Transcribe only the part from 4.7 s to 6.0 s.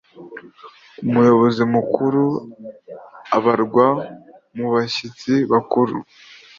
bashyitsi bakuru